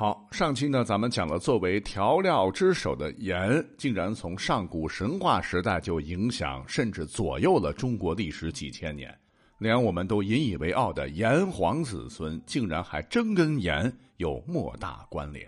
[0.00, 9.14] 好，上期呢，咱们讲了作为调料之首的盐，竟然从上古神话时代就影响甚至左右了中国历史几千年，
[9.58, 15.46] 连我们都引以为傲的炎黄子孙，竟然还真跟盐有莫大关联。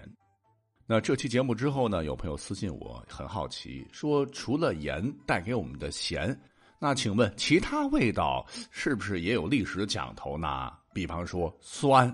[0.87, 6.39] 那这期节目之后呢，有朋友私信我，很好奇，说除了盐带给我们的咸，
[6.79, 10.71] 那请问其他味道是不是也有历史讲头呢？
[10.93, 12.07] 比方说酸，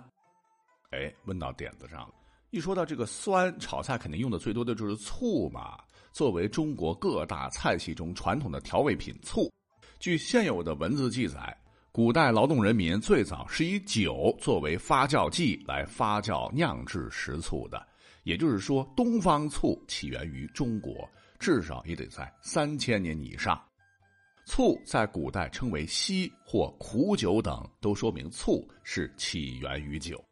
[0.92, 2.14] 哎，问到点子上了。
[2.50, 5.78] 一说到这个酸炒菜，肯定用的最多的就是醋嘛。
[6.12, 9.52] 作为中国各大菜系中传统的调味品，醋，
[9.98, 11.56] 据现有的文字记载，
[11.92, 17.86] 古代劳动人民最早是以酒作为发酵剂来发酵酿制食醋的。
[18.24, 21.08] 也就是说，东方醋起源于中国，
[21.38, 23.62] 至少也得在三千年以上。
[24.46, 30.22] 醋在古代称为稀或苦酒等，都说明醋是起源于酒。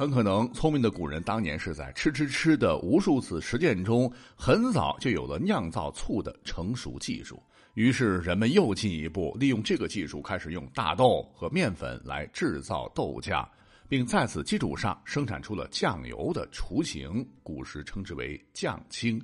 [0.00, 7.38] 很可能，聪明的古人当年是在吃吃吃的无数次实践中，很早就有了酿造醋的成熟技术。
[7.74, 13.46] 于是，人们又进一步利用这个技术，开始用大豆和面粉来制造豆酱，
[13.90, 17.22] 并在此基础上生产出了酱油的雏形。
[17.42, 19.22] 古时称之为酱青。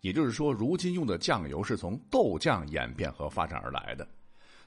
[0.00, 4.08] 也就是说，如今用的酱油是从豆酱演变和发展而来的。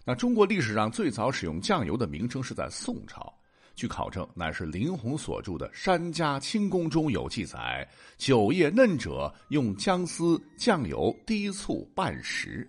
[0.05, 3.33] 那中国历史上最早使用酱油的名称是在宋朝。
[3.78, 12.67] 据考证，乃是林洪所著的《山家清宫》中有记载：“酒液嫩者，用姜丝、酱油、低醋拌食。”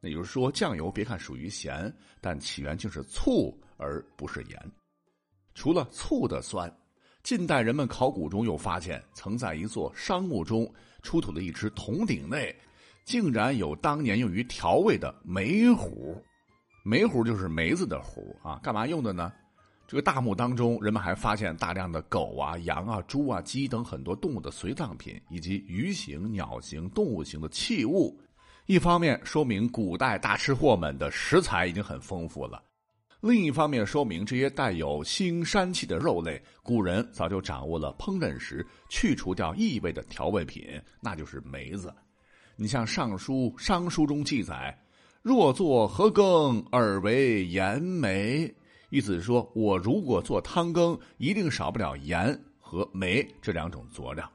[0.00, 4.72] 那也就是说，酱油别看属于咸，但起源竟是醋而不是盐。
[5.54, 6.74] 除了醋的酸，
[7.22, 10.66] 近代人们考古中又发现，曾在一座商墓中
[11.02, 12.56] 出土的一只铜鼎内，
[13.04, 16.16] 竟然有当年用于调味的梅糊。
[16.82, 19.30] 梅糊就是梅子的糊啊，干嘛用的呢？
[19.90, 28.16] 这个大墓当中，人们还发现大量的狗啊、羊啊、猪啊、鸡等很多动物的随葬品，以及鱼形、鸟形、动物形的器物。
[28.66, 32.62] 一方面说明古代大吃货们的食材已经很丰富了；
[33.20, 41.92] 另一方面说明这些带有腥膻气的肉类，古人早就掌握了烹饪时去除掉异味的调味品，那就是梅子。
[42.54, 44.72] 你像《尚书》《商书》中记载
[45.20, 48.48] ：“若作何羹，而为盐梅。”
[48.90, 54.30] 意思是说，我如果做汤羹，一定少不了盐和梅这两种佐料。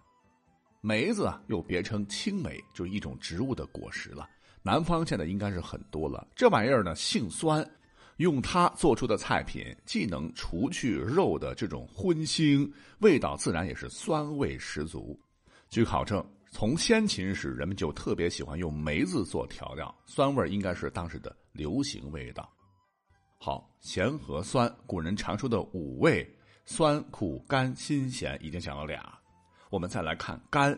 [0.81, 4.29] 梅子啊，又别称青梅，就是一种植物的果实了。
[4.61, 6.25] 南方现在应该是很多了。
[6.35, 7.69] 这玩意儿呢，性酸，
[8.17, 15.19] 用它做出的菜品，既能除去肉的这种荤腥，味道自然也是酸味十足。
[15.69, 22.49] 据考证，从先秦时，人们就特别喜欢用梅子做调料，酸味应该是当时的流行味道。
[23.37, 26.27] 好，咸和酸，古人常说的五味：
[26.65, 29.17] 酸、苦、甘、辛、咸，已经讲了俩。
[29.69, 30.77] 我们再来看甘，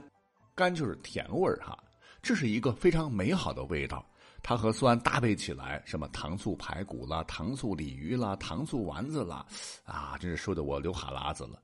[0.56, 1.78] 甘就是甜味儿哈，
[2.22, 4.06] 这是一个非常美好的味道。
[4.44, 9.46] 它和酸搭配起来，什么糖醋排骨啦、糖醋鲤鱼啦、糖醋丸子啦，
[9.84, 11.62] 啊，真是说的我流哈喇子了。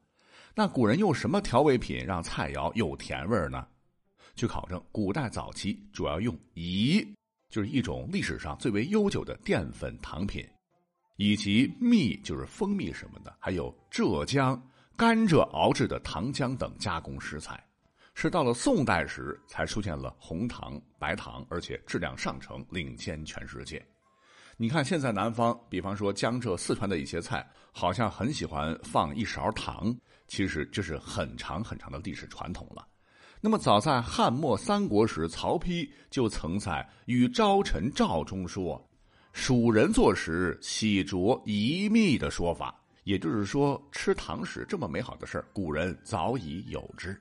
[0.55, 3.65] 那古人用什么调味品让菜肴有甜味儿呢？
[4.35, 7.07] 据考证，古代早期主要用饴，
[7.49, 10.47] 就是一种历史上最为悠久的淀粉糖品。
[11.15, 14.59] 以及蜜就是蜂蜜什么的，还有浙江
[14.95, 17.63] 甘蔗熬制的糖浆等加工食材，
[18.15, 23.83] 是到了宋代时才出现了红糖、白糖，而且质量上乘，领先全世界。
[24.57, 29.95] 你看现在南方，比方说江浙四川的一些菜，好像很喜欢放一勺糖，
[30.27, 32.87] 其实这是很长很长的历史传统了。
[33.41, 36.71] 那么早在汉末三国时，曹丕就曾在
[37.05, 38.83] 《与朝臣诏》中说。
[39.33, 42.73] 蜀人做食喜着一蜜的说法，
[43.03, 47.19] 也就是说，吃糖食这么美好的事儿，古人早已有之。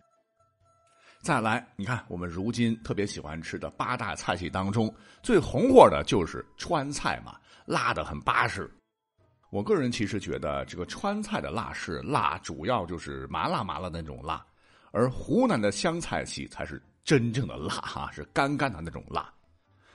[1.22, 7.34] 再来，你看我们如今特别喜欢吃的八大菜系当中，最红火的就是川菜嘛，
[7.64, 8.70] 辣的很巴适。
[9.50, 14.44] 我个人其实觉得，这个川菜的辣是辣，主要就是麻辣麻辣那种辣，
[14.90, 19.32] 而湖南的湘菜系才是真正的辣哈，是干干的那种辣。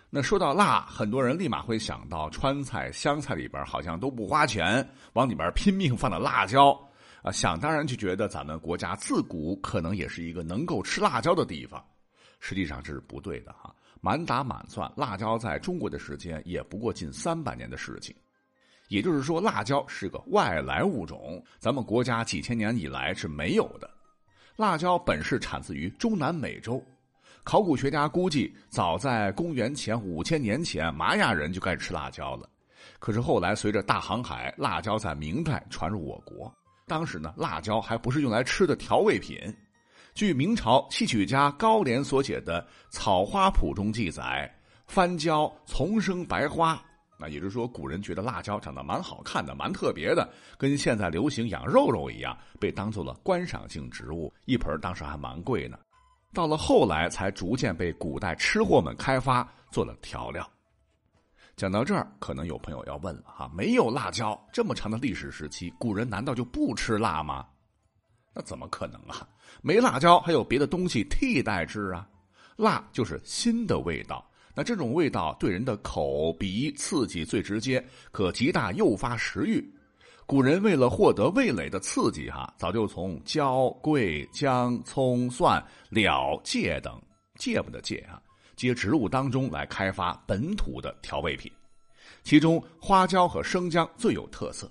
[0.09, 6.71] 那说到辣，很多人立马会想到川菜、湘菜里边好像都不花钱，往里边拼命放的辣椒
[7.21, 11.83] 啊，想当然就觉得咱们国家自古可能也是一个能够吃辣椒的地方。
[12.39, 18.15] 实际上这是不对的哈，满打满算，辣椒在中国的时间也不过近三百年的事情。
[18.87, 23.89] 也就是说，辣椒是个外来物种，咱们国家几千年以来是没有的。
[24.55, 26.81] 辣椒本是产自于中南美洲。
[27.47, 32.49] 考古学家估计，早在公元前五千年前，玛雅人就开始吃辣椒了。
[32.99, 36.53] 可是后来随着大航海，辣椒在明代传入我国。
[36.87, 39.39] 当时呢，辣椒还不是用来吃的调味品。
[40.13, 44.53] 据明朝戏曲家高廉所写的《草花谱》中记载，
[44.85, 46.77] 番椒丛生白花，
[47.17, 50.27] 那也就是说，古人觉得辣椒长得蛮好看的，蛮特别的，
[50.57, 55.77] 跟现在流行养肉肉一样，被当做了观赏性植物，一盆当时还蛮贵呢。
[56.33, 60.47] 到了后来，才逐渐被古代吃货们开发做了调料。
[61.55, 67.47] 讲到这儿，可能有朋友要问了哈：没有辣椒这么长的历史时期，古人难道就不吃辣吗？
[68.33, 69.27] 那怎么可能啊？
[69.63, 72.07] 没辣椒还有别的东西替代之啊？
[72.57, 74.23] 辣就是新的味道，
[74.53, 79.67] 那这种味道对人的口鼻刺激最直接，可极大诱发食欲。
[80.27, 87.01] 古人为了获得味蕾的刺激，哈，早就从椒、桂、姜、葱、蒜、了、芥等
[87.35, 88.21] 芥末的芥啊。
[88.57, 91.49] 皆植物当中来开发本土的调味品，
[92.23, 94.69] 其中花椒和生姜最有特色。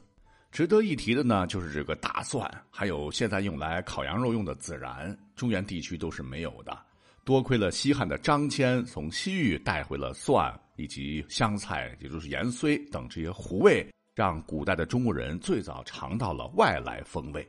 [0.52, 6.78] 值得一提的呢，就是这个大蒜，还有现在用来烤羊肉用的孜然，中原地区都是没有的。
[7.24, 17.46] 多亏了西汉的张骞从西域带回了蒜以及香菜，也就是盐荽等这些胡味，让古代的中国人最早尝到了外来风味。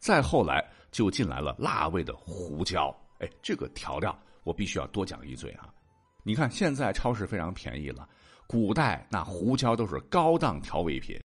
[0.00, 4.18] 再后来就进来了辣味的胡椒，哎，这个调料。
[4.42, 5.72] 我必须要多讲一嘴啊！
[6.24, 8.08] 你看，现在超市非常便宜了，
[8.48, 11.20] 古代那胡椒都是高档调味品。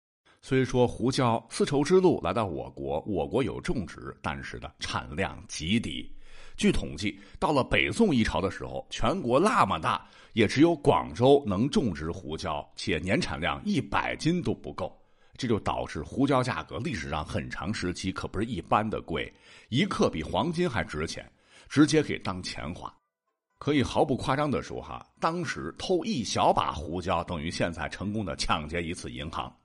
[0.41, 6.11] 虽说胡椒丝绸之路来到我国，我国有种植，但是呢产量极低。
[6.57, 14.99] 据统计，到了北宋一朝的时候，全国那么大，也只有广州能种植胡椒，且年产量一百斤都不够。
[15.37, 19.31] 这就导致胡椒价格历史上很长时期可不是一般的贵，
[19.69, 21.31] 一克比黄金还值钱，
[21.69, 22.91] 直接可以当钱花。
[23.59, 29.55] 可以毫不夸张的说，哈，当时偷一小把胡椒，等于现在成功的抢劫一次银行。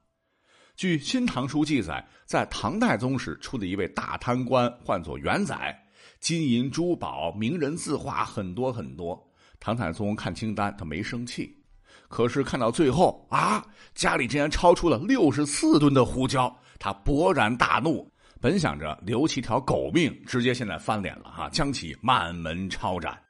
[0.76, 5.81] 据《新唐书》记载，在唐代宗时出的一位大贪官，唤作元载，
[6.22, 9.20] 金银珠宝、名人字画很多很多。
[9.58, 11.52] 唐太宗看清单，他没生气，
[12.08, 18.08] 可是看到最后啊，家里竟然超出了六十四吨的胡椒，他勃然大怒，
[18.40, 23.20] 本想着留其条狗命，直接现在翻脸了哈，将其满门抄斩。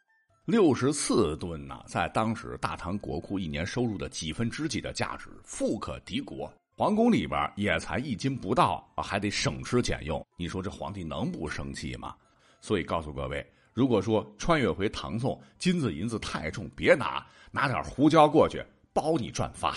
[0.45, 6.53] 六十四吨呐，在当时大唐国库一年收入的几分之几的价值，富可敌国。
[6.77, 10.23] 皇宫里边也才一斤不到，还得省吃俭用。
[10.37, 12.15] 你说这皇帝能不生气吗？
[12.63, 13.45] 所以告诉各位，
[13.75, 18.65] 如果说穿越回唐宋，金子银子太重，别拿，拿点胡椒过去，
[18.95, 19.77] 包你赚发。